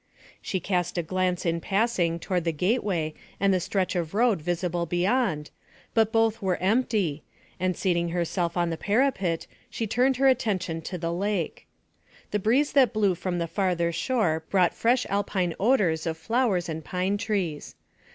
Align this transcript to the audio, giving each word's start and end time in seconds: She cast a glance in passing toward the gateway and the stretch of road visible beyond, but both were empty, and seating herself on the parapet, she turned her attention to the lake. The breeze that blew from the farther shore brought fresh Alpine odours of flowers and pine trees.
She 0.41 0.59
cast 0.59 0.97
a 0.97 1.03
glance 1.03 1.45
in 1.45 1.61
passing 1.61 2.17
toward 2.17 2.43
the 2.43 2.51
gateway 2.51 3.13
and 3.39 3.53
the 3.53 3.59
stretch 3.59 3.95
of 3.95 4.15
road 4.15 4.41
visible 4.41 4.87
beyond, 4.87 5.51
but 5.93 6.11
both 6.11 6.41
were 6.41 6.55
empty, 6.57 7.21
and 7.59 7.77
seating 7.77 8.09
herself 8.09 8.57
on 8.57 8.71
the 8.71 8.77
parapet, 8.77 9.45
she 9.69 9.85
turned 9.85 10.17
her 10.17 10.25
attention 10.27 10.81
to 10.81 10.97
the 10.97 11.13
lake. 11.13 11.67
The 12.31 12.39
breeze 12.39 12.71
that 12.71 12.93
blew 12.93 13.13
from 13.13 13.37
the 13.37 13.45
farther 13.45 13.91
shore 13.91 14.43
brought 14.49 14.73
fresh 14.73 15.05
Alpine 15.07 15.53
odours 15.59 16.07
of 16.07 16.17
flowers 16.17 16.67
and 16.67 16.83
pine 16.83 17.17
trees. 17.19 17.75